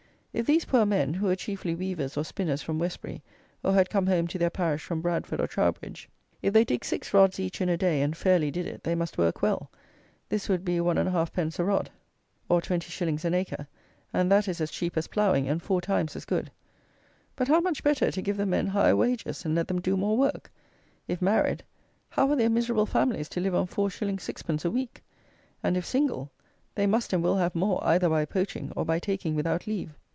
If 0.33 0.45
these 0.45 0.63
poor 0.63 0.85
men, 0.85 1.13
who 1.15 1.25
were 1.25 1.35
chiefly 1.35 1.75
weavers 1.75 2.15
or 2.15 2.23
spinners 2.23 2.61
from 2.61 2.79
Westbury, 2.79 3.21
or 3.65 3.73
had 3.73 3.89
come 3.89 4.07
home 4.07 4.27
to 4.29 4.37
their 4.37 4.49
parish 4.49 4.81
from 4.81 5.01
Bradford 5.01 5.41
or 5.41 5.45
Trowbridge; 5.45 6.07
if 6.41 6.53
they 6.53 6.63
digged 6.63 6.85
six 6.85 7.13
rods 7.13 7.37
each 7.37 7.59
in 7.59 7.67
a 7.67 7.75
day, 7.75 8.01
and 8.01 8.15
fairly 8.15 8.49
did 8.49 8.65
it, 8.65 8.81
they 8.85 8.95
must 8.95 9.17
work 9.17 9.41
well. 9.41 9.69
This 10.29 10.47
would 10.47 10.63
be 10.63 10.79
1 10.79 10.95
1/2_d._ 10.95 11.59
a 11.59 11.63
rod, 11.65 11.89
or 12.47 12.61
20_s._ 12.61 13.25
an 13.25 13.33
acre; 13.33 13.67
and 14.13 14.31
that 14.31 14.47
is 14.47 14.61
as 14.61 14.71
cheap 14.71 14.95
as 14.95 15.07
ploughing, 15.07 15.49
and 15.49 15.61
four 15.61 15.81
times 15.81 16.15
as 16.15 16.23
good. 16.23 16.49
But 17.35 17.49
how 17.49 17.59
much 17.59 17.83
better 17.83 18.09
to 18.09 18.21
give 18.21 18.37
the 18.37 18.45
men 18.45 18.67
higher 18.67 18.95
wages, 18.95 19.43
and 19.43 19.53
let 19.53 19.67
them 19.67 19.81
do 19.81 19.97
more 19.97 20.15
work? 20.17 20.49
If 21.09 21.21
married, 21.21 21.61
how 22.09 22.29
are 22.29 22.37
their 22.37 22.49
miserable 22.49 22.85
families 22.85 23.27
to 23.27 23.41
live 23.41 23.53
on 23.53 23.67
4_s._ 23.67 24.07
6_d._ 24.15 24.63
a 24.63 24.71
week? 24.71 25.03
And, 25.61 25.75
if 25.75 25.85
single, 25.85 26.31
they 26.73 26.87
must 26.87 27.11
and 27.11 27.21
will 27.21 27.35
have 27.35 27.53
more, 27.53 27.83
either 27.85 28.07
by 28.07 28.23
poaching, 28.23 28.71
or 28.77 28.85
by 28.85 28.97
taking 28.97 29.35
without 29.35 29.67
leave. 29.67 29.93